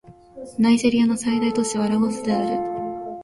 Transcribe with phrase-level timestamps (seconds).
[0.57, 2.57] ナイジェリアの最大都市はラゴスである